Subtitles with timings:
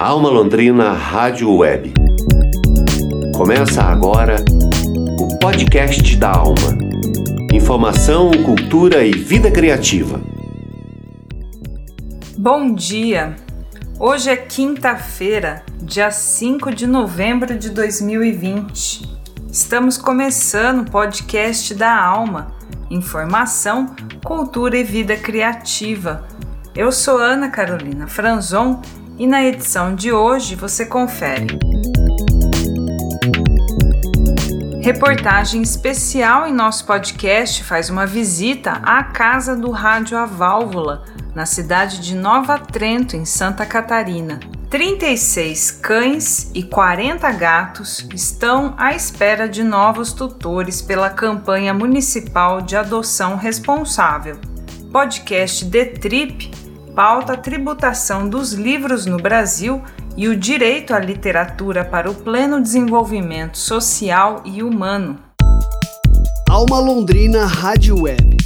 [0.00, 1.92] Alma Londrina Rádio Web.
[3.36, 4.36] Começa agora
[5.18, 6.78] o podcast da Alma.
[7.52, 10.20] Informação, cultura e vida criativa.
[12.38, 13.34] Bom dia!
[13.98, 19.02] Hoje é quinta-feira, dia 5 de novembro de 2020.
[19.50, 22.52] Estamos começando o podcast da Alma.
[22.88, 26.24] Informação, cultura e vida criativa.
[26.72, 28.80] Eu sou Ana Carolina Franzon
[29.18, 31.58] e na edição de hoje você confere.
[34.80, 41.04] Reportagem especial em nosso podcast faz uma visita à casa do Rádio A Válvula,
[41.34, 44.40] na cidade de Nova Trento, em Santa Catarina.
[44.70, 52.76] 36 cães e 40 gatos estão à espera de novos tutores pela campanha municipal de
[52.76, 54.38] adoção responsável.
[54.92, 56.67] Podcast The Trip
[56.98, 59.80] pauta a tributação dos livros no Brasil
[60.16, 65.16] e o direito à literatura para o pleno desenvolvimento social e humano.
[66.50, 68.36] Alma Londrina Rádio Web.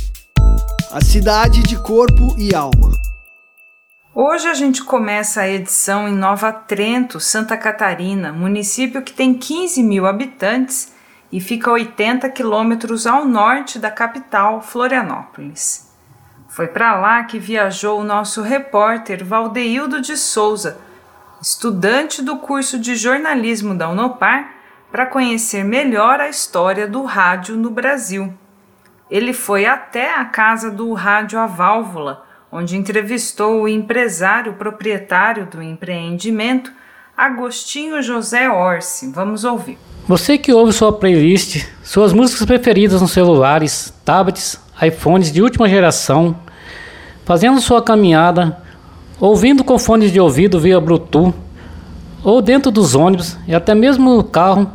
[0.92, 2.92] A cidade de corpo e alma.
[4.14, 9.82] Hoje a gente começa a edição em Nova Trento, Santa Catarina, município que tem 15
[9.82, 10.92] mil habitantes
[11.32, 15.90] e fica a 80 quilômetros ao norte da capital, Florianópolis.
[16.52, 20.76] Foi para lá que viajou o nosso repórter Valdeildo de Souza,
[21.40, 24.52] estudante do curso de jornalismo da Unopar,
[24.90, 28.34] para conhecer melhor a história do rádio no Brasil.
[29.10, 32.22] Ele foi até a casa do Rádio A Válvula,
[32.52, 36.70] onde entrevistou o empresário proprietário do empreendimento,
[37.16, 39.10] Agostinho José Orsi.
[39.10, 39.78] Vamos ouvir.
[40.06, 46.36] Você que ouve sua playlist, suas músicas preferidas nos celulares, tablets, iPhones de última geração,
[47.24, 48.58] fazendo sua caminhada,
[49.20, 51.34] ouvindo com fones de ouvido via Bluetooth,
[52.24, 54.70] ou dentro dos ônibus e até mesmo no carro.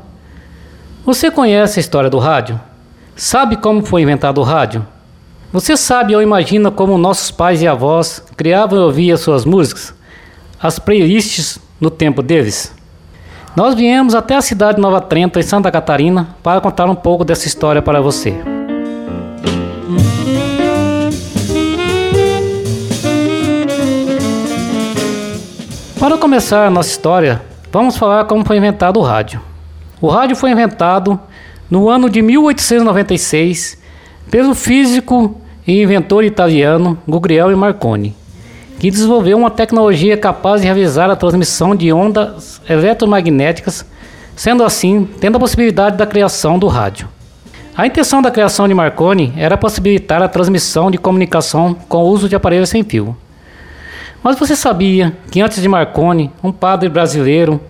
[1.06, 2.60] Você conhece a história do rádio?
[3.16, 4.86] Sabe como foi inventado o rádio?
[5.52, 9.94] Você sabe ou imagina como nossos pais e avós criavam e ouviam suas músicas,
[10.62, 12.76] as playlists no tempo deles?
[13.56, 17.26] Nós viemos até a cidade de Nova Trento, em Santa Catarina, para contar um pouco
[17.26, 18.57] dessa história para você.
[26.18, 29.40] Para começar a nossa história, vamos falar como foi inventado o rádio.
[30.02, 31.20] O rádio foi inventado
[31.70, 33.78] no ano de 1896
[34.32, 38.16] pelo físico e inventor italiano Guglielmo Marconi
[38.80, 43.86] que desenvolveu uma tecnologia capaz de realizar a transmissão de ondas eletromagnéticas,
[44.36, 47.08] sendo assim, tendo a possibilidade da criação do rádio.
[47.76, 52.28] A intenção da criação de Marconi era possibilitar a transmissão de comunicação com o uso
[52.28, 53.16] de aparelhos sem fio.
[54.28, 57.62] Mas você sabia que antes de Marconi, um padre brasileiro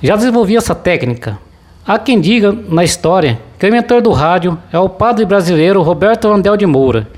[0.00, 1.40] já desenvolvia essa técnica?
[1.84, 6.28] Há quem diga na história que o inventor do rádio é o padre brasileiro Roberto
[6.28, 7.08] Andel de Moura,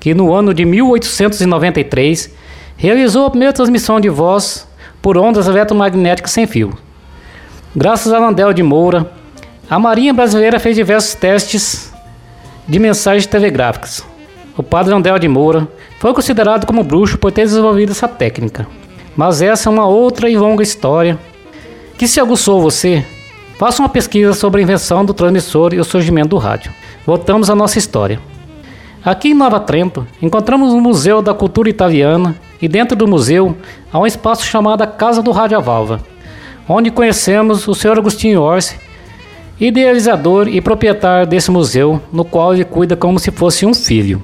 [0.00, 2.34] que no ano de 1893
[2.78, 4.66] realizou a primeira transmissão de voz
[5.02, 6.72] por ondas eletromagnéticas sem fio.
[7.76, 9.12] Graças a Landel de Moura,
[9.68, 11.92] a Marinha Brasileira fez diversos testes
[12.66, 14.13] de mensagens telegráficas.
[14.56, 15.66] O padre Andel de Moura
[15.98, 18.66] foi considerado como bruxo por ter desenvolvido essa técnica.
[19.16, 21.18] Mas essa é uma outra e longa história
[21.98, 23.04] que se aguçou você,
[23.58, 26.72] faça uma pesquisa sobre a invenção do transmissor e o surgimento do rádio.
[27.06, 28.20] Voltamos à nossa história.
[29.04, 33.56] Aqui em Nova Trento, encontramos o Museu da Cultura Italiana e dentro do museu
[33.92, 36.00] há um espaço chamado Casa do Rádio Valva,
[36.68, 37.98] onde conhecemos o Sr.
[37.98, 38.78] Agostinho Orsi,
[39.60, 44.22] idealizador e proprietário desse museu, no qual ele cuida como se fosse um filho.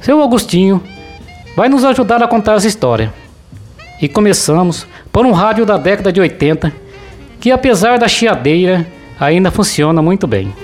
[0.00, 0.82] Seu Agostinho
[1.54, 3.12] vai nos ajudar a contar essa história.
[4.00, 6.72] E começamos por um rádio da década de 80
[7.38, 8.86] que, apesar da chiadeira,
[9.20, 10.54] ainda funciona muito bem.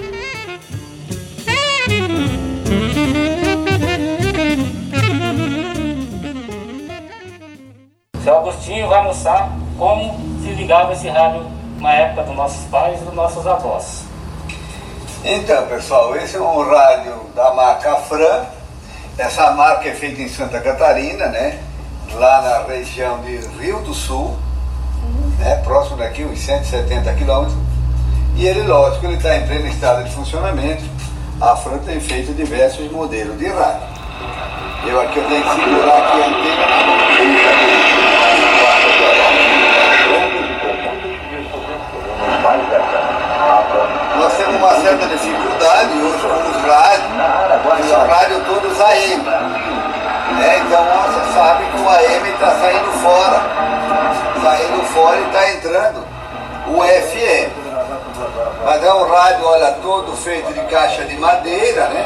[8.25, 11.43] Seu Agostinho vai mostrar como se ligava esse rádio
[11.79, 14.05] na época dos nossos pais e dos nossos avós.
[15.23, 18.56] Então, pessoal, esse é um rádio da marca Fran.
[19.19, 21.59] Essa marca é feita em Santa Catarina, né?
[22.13, 24.37] Lá na região de Rio do Sul,
[25.39, 25.57] né?
[25.65, 27.57] próximo daqui, uns 170 quilômetros.
[28.37, 30.85] E ele, lógico, ele está em pleno estado de funcionamento.
[31.41, 33.89] A Fran tem feito diversos modelos de rádio.
[34.87, 38.16] Eu aqui eu tenho que segurar aqui a antena.
[60.27, 62.05] Feito de caixa de madeira, né?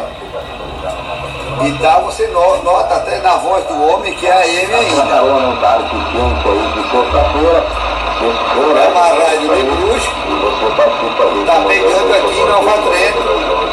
[1.65, 5.15] E tá, você nota até na voz do homem que é ele ainda.
[5.15, 5.57] É uma
[9.01, 10.13] rádio de Brusque,
[11.41, 13.25] está pegando aqui em Nova Trento,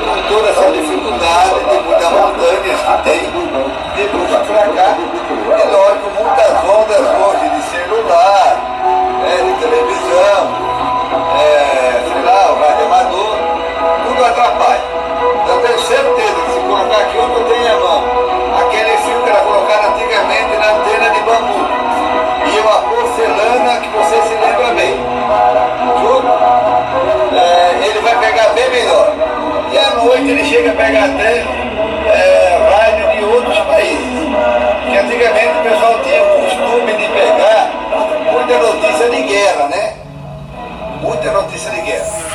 [0.06, 3.20] com toda essa dificuldade de muitas montanhas que tem,
[3.96, 4.96] de Brusque para cá.
[4.98, 8.52] E lógico, muitas ondas hoje de celular,
[9.22, 10.67] né, de televisão,
[30.28, 34.08] Ele chega a pegar até é, rádio de outros países.
[34.90, 37.72] Que antigamente o pessoal tinha o costume de pegar
[38.34, 39.96] muita notícia de guerra, né?
[41.02, 42.28] Muita notícia de guerra.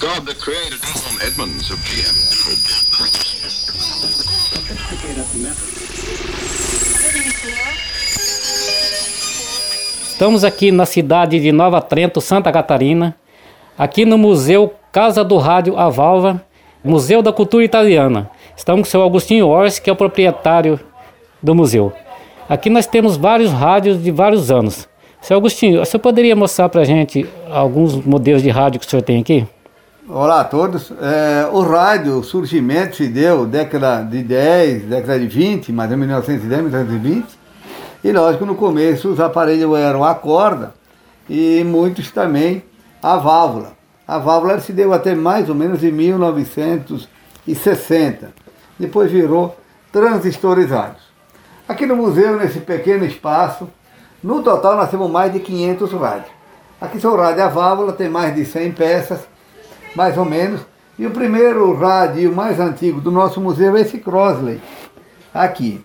[0.00, 0.80] God that created
[1.22, 2.16] Edmonds of GM.
[10.08, 13.14] Estamos aqui na cidade de Nova Trento, Santa Catarina,
[13.78, 16.42] aqui no Museu Casa do Rádio A Valva,
[16.82, 18.28] Museu da Cultura Italiana.
[18.56, 20.80] Estamos com o seu Agostinho Orsi, que é o proprietário
[21.40, 21.92] do museu.
[22.48, 24.88] Aqui nós temos vários rádios de vários anos.
[25.20, 29.02] Seu Agostinho, você poderia mostrar para a gente alguns modelos de rádio que o senhor
[29.02, 29.46] tem aqui?
[30.08, 30.92] Olá a todos.
[31.00, 35.98] É, o rádio, o surgimento se deu década de 10, década de 20, mais ou
[35.98, 37.38] menos 1910, 1920.
[38.02, 40.74] E lógico, no começo os aparelhos eram a corda
[41.28, 42.64] e muitos também
[43.00, 43.79] a válvula.
[44.10, 48.32] A válvula se deu até mais ou menos em 1960.
[48.76, 49.56] Depois virou
[49.92, 51.00] transistorizados.
[51.68, 53.70] Aqui no museu, nesse pequeno espaço,
[54.20, 56.32] no total nós temos mais de 500 rádios.
[56.80, 59.20] Aqui são rádios a válvula, tem mais de 100 peças
[59.94, 60.60] mais ou menos.
[60.98, 64.60] E o primeiro rádio mais antigo do nosso museu é esse Crosley,
[65.32, 65.84] aqui.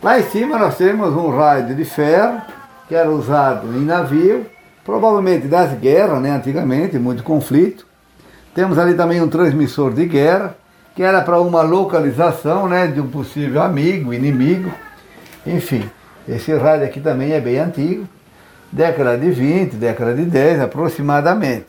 [0.00, 2.40] Lá em cima nós temos um rádio de ferro,
[2.86, 4.46] que era usado em navio,
[4.88, 7.86] provavelmente das guerras, né, antigamente, muito conflito.
[8.54, 10.56] Temos ali também um transmissor de guerra,
[10.96, 14.72] que era para uma localização né, de um possível amigo, inimigo.
[15.46, 15.84] Enfim,
[16.26, 18.08] esse rádio aqui também é bem antigo,
[18.72, 21.66] década de 20, década de 10 aproximadamente.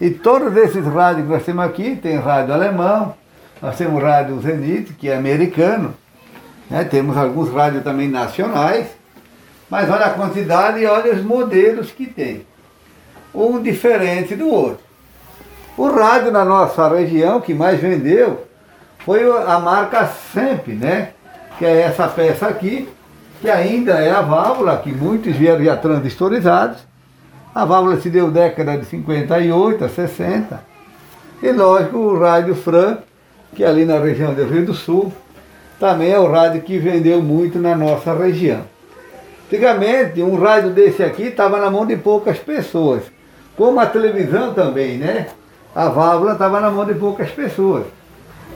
[0.00, 3.14] E todos esses rádios que nós temos aqui, tem rádio alemão,
[3.62, 5.94] nós temos rádio Zenit, que é americano,
[6.68, 6.82] né?
[6.82, 8.88] temos alguns rádios também nacionais,
[9.70, 12.44] mas olha a quantidade e olha os modelos que tem.
[13.36, 14.78] Um diferente do outro.
[15.76, 18.46] O rádio na nossa região que mais vendeu
[19.04, 21.10] foi a marca Semp, né?
[21.58, 22.88] Que é essa peça aqui,
[23.42, 26.78] que ainda é a válvula, que muitos vieram já transistorizados,
[27.54, 30.60] a válvula se deu década de 58 a 60.
[31.42, 32.98] E lógico, o rádio Fran,
[33.54, 35.12] que é ali na região do Rio do Sul,
[35.78, 38.62] também é o rádio que vendeu muito na nossa região.
[39.46, 43.02] Antigamente, um rádio desse aqui estava na mão de poucas pessoas.
[43.56, 45.28] Como a televisão também, né?
[45.74, 47.84] A válvula estava na mão de poucas pessoas.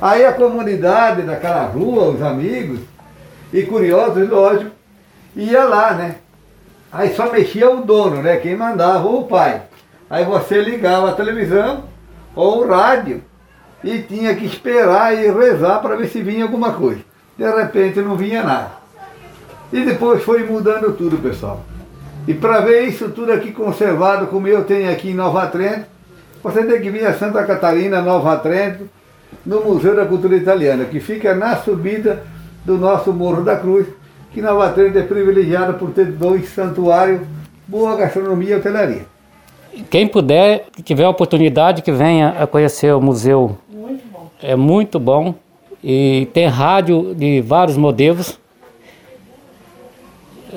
[0.00, 2.81] Aí a comunidade daquela rua, os amigos
[3.52, 4.70] e curiosos, lógico,
[5.37, 6.17] ia lá, né?
[6.92, 8.37] Aí só mexia o dono, né?
[8.38, 9.62] Quem mandava, ou o pai.
[10.09, 11.85] Aí você ligava a televisão
[12.35, 13.23] ou o rádio
[13.83, 17.00] e tinha que esperar e rezar para ver se vinha alguma coisa.
[17.38, 18.73] De repente não vinha nada.
[19.73, 21.61] E depois foi mudando tudo, pessoal.
[22.27, 25.87] E para ver isso tudo aqui conservado, como eu tenho aqui em Nova Trento,
[26.43, 28.89] você tem que vir a Santa Catarina, Nova Trento,
[29.45, 32.23] no Museu da Cultura Italiana, que fica na subida
[32.65, 33.87] do nosso Morro da Cruz,
[34.33, 37.21] que Nova Trento é privilegiada por ter dois santuários,
[37.67, 39.07] boa gastronomia e hotelaria.
[39.89, 43.57] Quem puder, que tiver a oportunidade, que venha a conhecer o museu.
[43.69, 44.31] Muito bom.
[44.43, 45.35] É muito bom.
[45.83, 48.39] E tem rádio de vários modelos.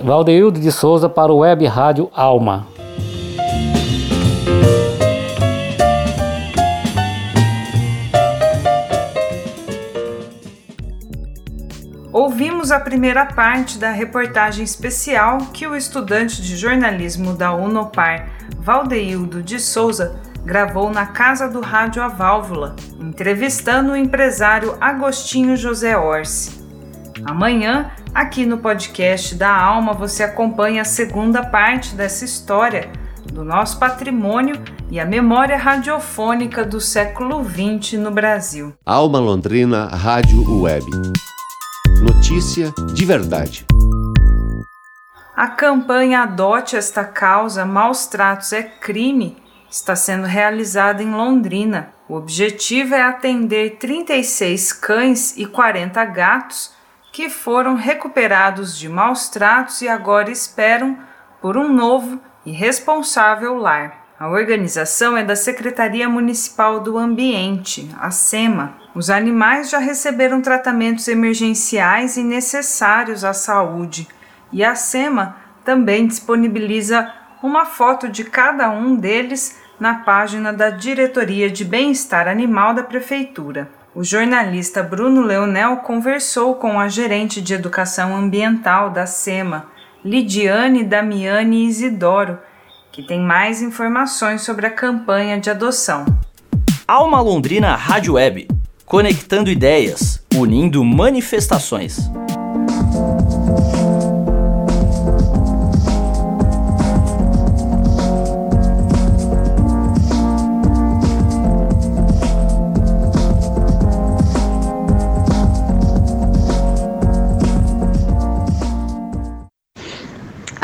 [0.01, 2.67] Valdeildo de Souza para o Web Rádio Alma.
[12.11, 19.43] Ouvimos a primeira parte da reportagem especial que o estudante de jornalismo da Unopar, Valdeildo
[19.43, 26.62] de Souza, gravou na Casa do Rádio A Válvula, entrevistando o empresário Agostinho José Orsi.
[27.25, 32.91] Amanhã, aqui no podcast da Alma, você acompanha a segunda parte dessa história
[33.31, 34.61] do nosso patrimônio
[34.91, 38.73] e a memória radiofônica do século XX no Brasil.
[38.85, 40.85] Alma Londrina Rádio Web.
[42.01, 43.65] Notícia de verdade.
[45.35, 49.41] A campanha Adote esta causa, Maus Tratos é Crime
[49.73, 51.93] está sendo realizada em Londrina.
[52.07, 56.71] O objetivo é atender 36 cães e 40 gatos
[57.13, 60.97] que foram recuperados de maus tratos e agora esperam
[61.39, 64.03] por um novo e responsável lar.
[64.19, 68.73] A organização é da Secretaria Municipal do Ambiente, a SEMA.
[68.95, 74.07] Os animais já receberam tratamentos emergenciais e necessários à saúde,
[74.51, 81.49] e a SEMA também disponibiliza uma foto de cada um deles na página da Diretoria
[81.49, 83.82] de Bem-Estar Animal da Prefeitura.
[83.95, 89.67] O jornalista Bruno Leonel conversou com a gerente de Educação Ambiental da SEMA,
[90.03, 92.39] Lidiane Damiani Isidoro,
[92.91, 96.05] que tem mais informações sobre a campanha de adoção.
[96.87, 98.47] Alma Londrina Rádio Web,
[98.83, 101.99] conectando ideias, unindo manifestações.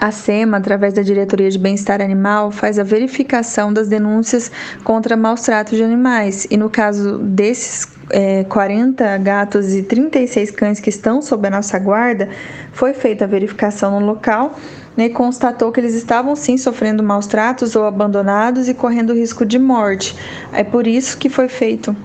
[0.10, 4.52] A SEMA, através da Diretoria de Bem-Estar Animal, faz a verificação das denúncias
[4.84, 6.48] contra maus tratos de animais.
[6.50, 11.78] E no caso desses é, 40 gatos e 36 cães que estão sob a nossa
[11.78, 12.28] guarda,
[12.72, 14.58] foi feita a verificação no local
[14.98, 19.46] né, e constatou que eles estavam sim sofrendo maus tratos ou abandonados e correndo risco
[19.46, 20.16] de morte.
[20.52, 21.96] É por isso que foi feito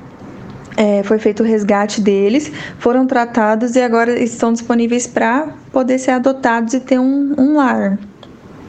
[0.77, 6.13] é, foi feito o resgate deles, foram tratados e agora estão disponíveis para poder ser
[6.13, 7.99] adotados e ter um, um lar.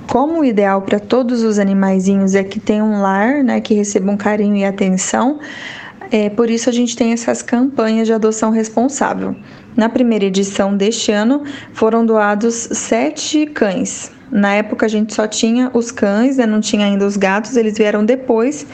[0.08, 4.16] Como o ideal para todos os animaizinhos é que tenham um lar, né, que recebam
[4.16, 5.40] carinho e atenção,
[6.12, 9.36] é, por isso a gente tem essas campanhas de adoção responsável.
[9.76, 11.44] Na primeira edição deste ano
[11.74, 16.46] foram doados sete cães, na época a gente só tinha os cães, né?
[16.46, 18.66] não tinha ainda os gatos, eles vieram depois.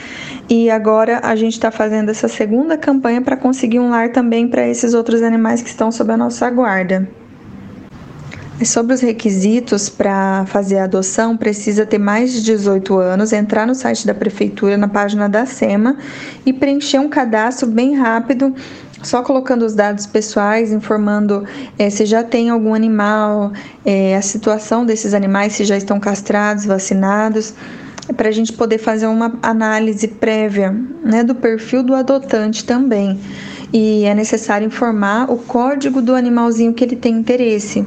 [0.49, 4.67] E agora a gente está fazendo essa segunda campanha para conseguir um lar também para
[4.67, 7.07] esses outros animais que estão sob a nossa guarda.
[8.63, 13.73] Sobre os requisitos para fazer a adoção, precisa ter mais de 18 anos, entrar no
[13.73, 15.97] site da prefeitura, na página da SEMA
[16.45, 18.53] e preencher um cadastro bem rápido
[19.03, 21.45] só colocando os dados pessoais, informando
[21.77, 23.51] é, se já tem algum animal,
[23.85, 27.53] é, a situação desses animais, se já estão castrados, vacinados,
[28.15, 33.19] para a gente poder fazer uma análise prévia né, do perfil do adotante também.
[33.73, 37.85] E é necessário informar o código do animalzinho que ele tem interesse.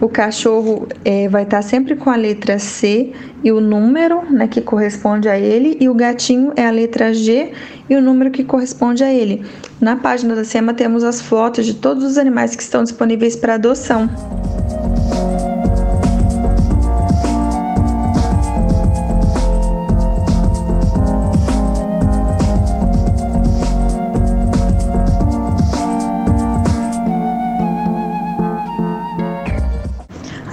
[0.00, 3.12] O cachorro é, vai estar sempre com a letra C
[3.42, 7.52] e o número né, que corresponde a ele, e o gatinho é a letra G
[7.88, 9.42] e o número que corresponde a ele.
[9.80, 13.54] Na página da SEMA temos as fotos de todos os animais que estão disponíveis para
[13.54, 14.10] adoção.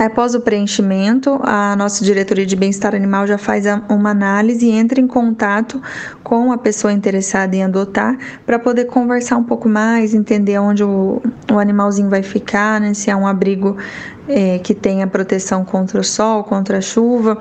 [0.06, 5.00] Após o preenchimento, a nossa diretoria de bem-estar animal já faz uma análise e entra
[5.00, 5.82] em contato
[6.22, 11.22] com a pessoa interessada em adotar para poder conversar um pouco mais, entender onde o,
[11.50, 13.78] o animalzinho vai ficar, né, se é um abrigo
[14.28, 17.38] é, que tenha proteção contra o sol, contra a chuva,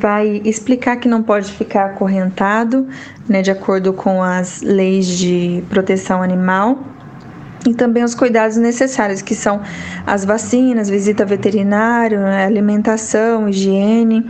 [0.00, 2.88] vai explicar que não pode ficar acorrentado,
[3.28, 6.78] né, de acordo com as leis de proteção animal
[7.66, 9.60] e também os cuidados necessários, que são
[10.06, 14.28] as vacinas, visita veterinário, né, alimentação, higiene,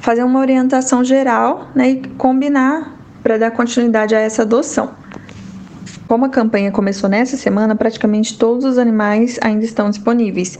[0.00, 4.90] fazer uma orientação geral né, e combinar para dar continuidade a essa adoção.
[6.08, 10.58] Como a campanha começou nessa semana, praticamente todos os animais ainda estão disponíveis.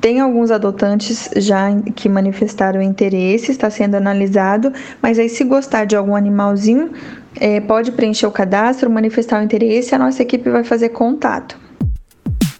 [0.00, 5.94] Tem alguns adotantes já que manifestaram interesse, está sendo analisado, mas aí se gostar de
[5.94, 6.90] algum animalzinho,
[7.40, 11.58] é, pode preencher o cadastro, manifestar o interesse e a nossa equipe vai fazer contato.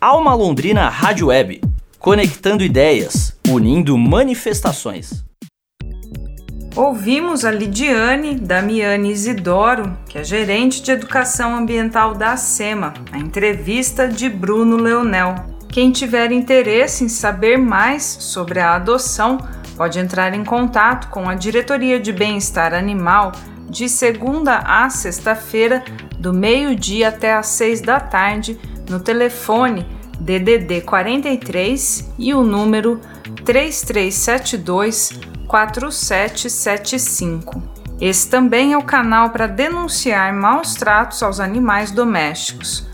[0.00, 1.60] Alma Londrina Rádio Web,
[1.98, 5.24] conectando ideias, unindo manifestações.
[6.76, 14.06] Ouvimos a Lidiane Damiani Isidoro, que é gerente de educação ambiental da SEMA, a entrevista
[14.06, 15.34] de Bruno Leonel.
[15.68, 19.38] Quem tiver interesse em saber mais sobre a adoção,
[19.76, 23.32] pode entrar em contato com a Diretoria de Bem-Estar Animal
[23.68, 25.84] de segunda a sexta-feira,
[26.18, 28.58] do meio-dia até às seis da tarde,
[28.88, 29.86] no telefone
[30.18, 33.00] DDD 43 e o número
[33.44, 35.12] 3372
[35.46, 37.62] 4775.
[38.00, 42.86] Esse também é o canal para denunciar maus tratos aos animais domésticos.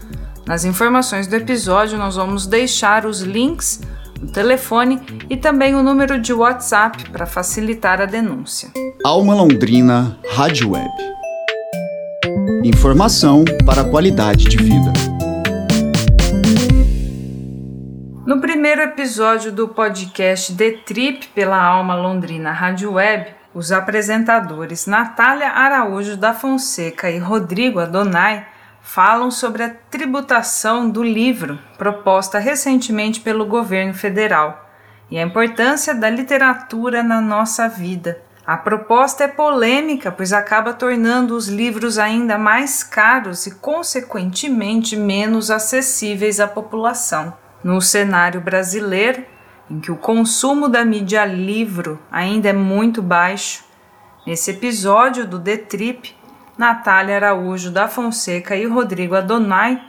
[0.47, 3.81] Nas informações do episódio, nós vamos deixar os links
[4.25, 8.71] o telefone e também o número de WhatsApp para facilitar a denúncia.
[9.05, 10.91] Alma Londrina Rádio Web.
[12.65, 14.93] Informação para a qualidade de vida.
[18.27, 25.51] No primeiro episódio do podcast The Trip pela Alma Londrina Rádio Web, os apresentadores Natália
[25.51, 28.47] Araújo da Fonseca e Rodrigo Adonai
[28.87, 34.71] falam sobre a tributação do livro proposta recentemente pelo governo federal
[35.11, 38.21] e a importância da literatura na nossa vida.
[38.47, 45.51] A proposta é polêmica, pois acaba tornando os livros ainda mais caros e, consequentemente, menos
[45.51, 47.35] acessíveis à população.
[47.65, 49.25] No cenário brasileiro,
[49.71, 53.65] em que o consumo da mídia livro ainda é muito baixo,
[54.27, 56.14] nesse episódio do The Trip,
[56.57, 59.83] Natália Araújo da Fonseca e Rodrigo Adonai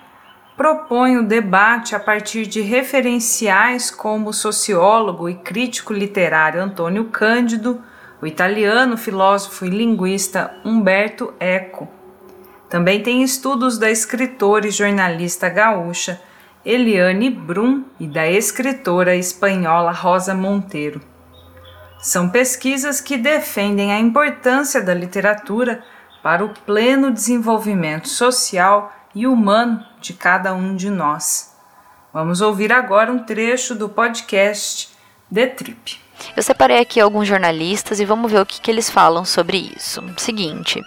[0.57, 7.83] propõem o debate a partir de referenciais como o sociólogo e crítico literário Antônio Cândido,
[8.19, 11.87] o italiano filósofo e linguista Humberto Eco.
[12.67, 16.19] Também tem estudos da escritora e jornalista gaúcha
[16.65, 20.99] Eliane Brum e da escritora espanhola Rosa Monteiro.
[21.99, 25.83] São pesquisas que defendem a importância da literatura
[26.25, 31.55] para o pleno desenvolvimento social e humano de cada um de nós.
[32.11, 34.89] Vamos ouvir agora um trecho do podcast
[35.31, 36.01] The Trip.
[36.35, 40.03] Eu separei aqui alguns jornalistas e vamos ver o que, que eles falam sobre isso.
[40.17, 40.81] Seguinte.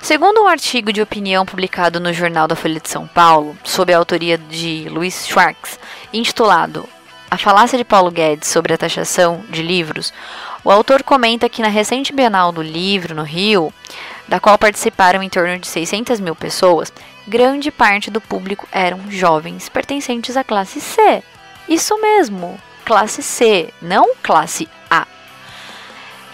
[0.00, 3.98] Segundo um artigo de opinião publicado no Jornal da Folha de São Paulo, sob a
[3.98, 5.78] autoria de Luiz Schwartz,
[6.14, 6.88] intitulado
[7.30, 10.14] A Falácia de Paulo Guedes sobre a Taxação de Livros,
[10.66, 13.72] o autor comenta que na recente Bienal do Livro, no Rio,
[14.26, 16.92] da qual participaram em torno de 600 mil pessoas,
[17.24, 21.22] grande parte do público eram jovens pertencentes à classe C.
[21.68, 25.06] Isso mesmo, classe C, não classe A.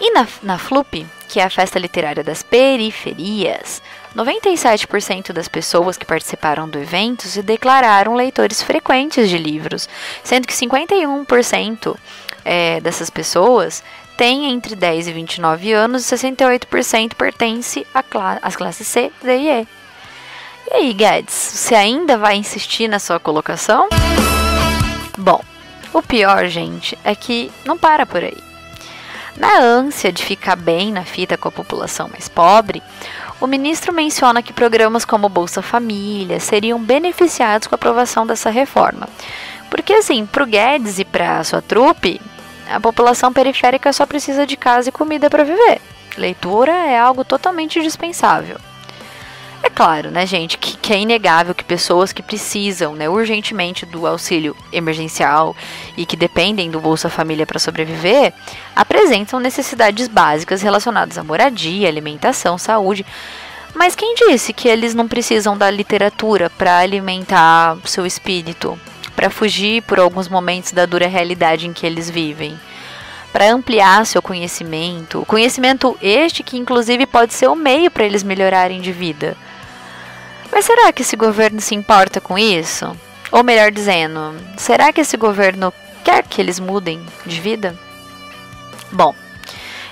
[0.00, 3.82] E na, na FLUP, que é a festa literária das periferias,
[4.16, 9.86] 97% das pessoas que participaram do evento se declararam leitores frequentes de livros,
[10.24, 11.96] sendo que 51%
[12.44, 13.82] é, dessas pessoas
[14.16, 17.86] tem entre 10 e 29 anos e 68% pertence
[18.42, 19.68] às classes C, D e E.
[20.70, 23.88] E aí, Guedes, você ainda vai insistir na sua colocação?
[25.18, 25.42] Bom,
[25.92, 28.38] o pior, gente, é que não para por aí.
[29.36, 32.82] Na ânsia de ficar bem na fita com a população mais pobre,
[33.40, 39.08] o ministro menciona que programas como Bolsa Família seriam beneficiados com a aprovação dessa reforma.
[39.68, 42.20] Porque, assim, para o Guedes e para sua trupe,
[42.70, 45.80] a população periférica só precisa de casa e comida para viver.
[46.16, 48.58] Leitura é algo totalmente dispensável.
[49.62, 54.08] É claro, né, gente, que, que, é inegável que pessoas que precisam, né, urgentemente do
[54.08, 55.54] auxílio emergencial
[55.96, 58.32] e que dependem do Bolsa Família para sobreviver,
[58.74, 63.06] apresentam necessidades básicas relacionadas à moradia, alimentação, saúde.
[63.72, 68.76] Mas quem disse que eles não precisam da literatura para alimentar seu espírito,
[69.14, 72.58] para fugir por alguns momentos da dura realidade em que eles vivem,
[73.32, 78.80] para ampliar seu conhecimento, conhecimento este que inclusive pode ser o meio para eles melhorarem
[78.80, 79.36] de vida.
[80.50, 82.94] Mas será que esse governo se importa com isso?
[83.30, 85.72] Ou melhor dizendo, será que esse governo
[86.04, 87.74] quer que eles mudem de vida?
[88.90, 89.14] Bom,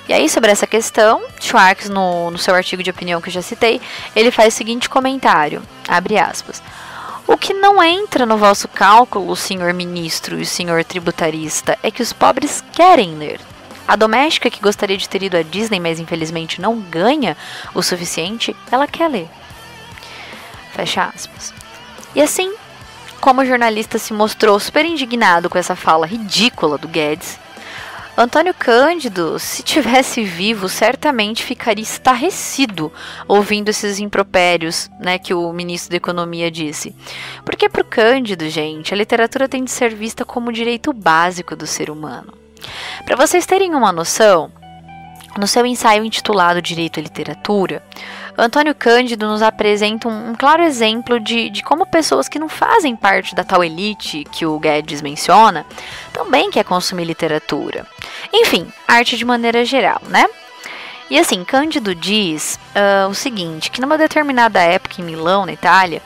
[0.07, 3.41] e aí sobre essa questão, Schwartz, no, no seu artigo de opinião que eu já
[3.41, 3.81] citei,
[4.15, 6.61] ele faz o seguinte comentário, abre aspas,
[7.33, 12.13] o que não entra no vosso cálculo, senhor ministro e senhor tributarista, é que os
[12.13, 13.41] pobres querem ler.
[13.87, 17.37] A doméstica que gostaria de ter ido à Disney, mas infelizmente não ganha
[17.73, 19.29] o suficiente, ela quer ler.
[20.73, 21.55] Fecha aspas.
[22.17, 22.53] E assim,
[23.21, 27.39] como o jornalista se mostrou super indignado com essa fala ridícula do Guedes,
[28.21, 32.93] Antônio Cândido, se tivesse vivo, certamente ficaria estarrecido
[33.27, 36.95] ouvindo esses impropérios, né, que o ministro da Economia disse.
[37.47, 41.67] Porque para o Cândido, gente, a literatura tem de ser vista como direito básico do
[41.67, 42.35] ser humano.
[43.07, 44.53] Para vocês terem uma noção,
[45.39, 47.83] no seu ensaio intitulado Direito à Literatura,
[48.41, 52.97] Antônio Cândido nos apresenta um, um claro exemplo de, de, como pessoas que não fazem
[52.97, 55.67] parte da tal elite que o Guedes menciona
[56.11, 57.87] também quer consumir literatura.
[58.33, 60.27] Enfim, arte de maneira geral, né?
[61.11, 66.01] E assim, Cândido diz uh, o seguinte, que numa determinada época em Milão, na Itália,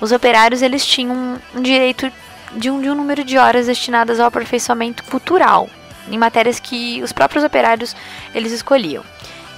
[0.00, 2.10] os operários eles tinham um, direito
[2.52, 5.68] de um, de um número de horas destinadas ao aperfeiçoamento cultural,
[6.08, 7.94] em matérias que os próprios operários
[8.34, 9.04] eles escolhiam.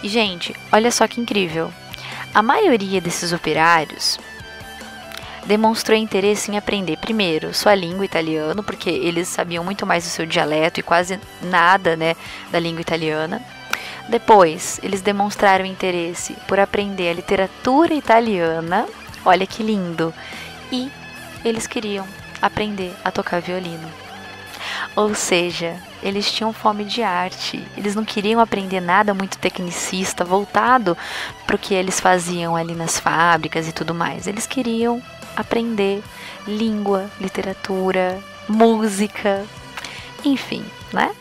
[0.02, 1.70] E gente, olha só que incrível.
[2.36, 4.18] A maioria desses operários
[5.46, 10.26] demonstrou interesse em aprender primeiro sua língua italiana, porque eles sabiam muito mais do seu
[10.26, 12.14] dialeto e quase nada, né,
[12.50, 13.40] da língua italiana.
[14.10, 18.86] Depois, eles demonstraram interesse por aprender a literatura italiana.
[19.24, 20.12] Olha que lindo!
[20.70, 20.92] E
[21.42, 22.06] eles queriam
[22.42, 24.05] aprender a tocar violino.
[24.94, 27.62] Ou seja, eles tinham fome de arte.
[27.76, 30.96] Eles não queriam aprender nada muito tecnicista, voltado
[31.46, 34.26] para o que eles faziam ali nas fábricas e tudo mais.
[34.26, 35.02] Eles queriam
[35.36, 36.02] aprender
[36.46, 38.18] língua, literatura,
[38.48, 39.44] música,
[40.24, 41.14] enfim, né?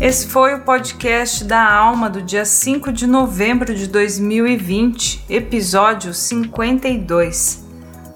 [0.00, 7.68] Esse foi o podcast da Alma do dia 5 de novembro de 2020, episódio 52.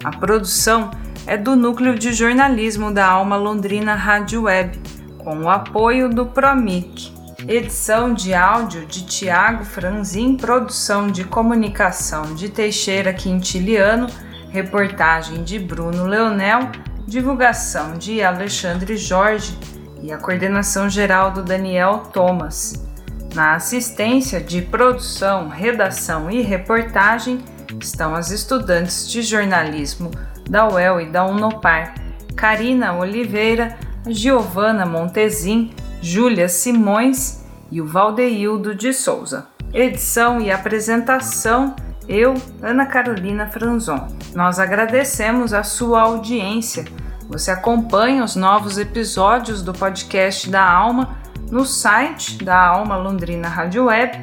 [0.03, 0.91] A produção
[1.27, 4.81] é do Núcleo de Jornalismo da Alma Londrina Rádio Web,
[5.19, 7.13] com o apoio do Promic.
[7.47, 14.07] Edição de áudio de Tiago Franzin, produção de comunicação de Teixeira Quintiliano
[14.55, 16.71] reportagem de Bruno Leonel,
[17.09, 19.59] divulgação de Alexandre Jorge
[20.01, 22.87] e a coordenação geral do Daniel Thomas.
[23.35, 27.41] Na assistência de produção, redação e reportagem
[27.81, 30.13] estão as estudantes de jornalismo
[30.49, 31.93] da UEL e da Unopar,
[32.37, 39.49] Karina Oliveira, Giovana Montezin, Júlia Simões e o Valdeildo de Souza.
[39.73, 41.75] Edição e apresentação
[42.09, 44.09] eu, Ana Carolina Franzon.
[44.35, 46.85] Nós agradecemos a sua audiência.
[47.29, 51.17] Você acompanha os novos episódios do podcast da Alma
[51.51, 54.23] no site da Alma Londrina Rádio Web,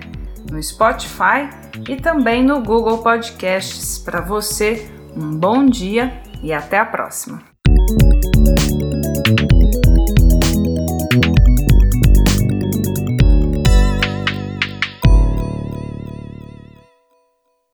[0.52, 1.50] no Spotify
[1.88, 3.98] e também no Google Podcasts.
[3.98, 7.42] Para você, um bom dia e até a próxima.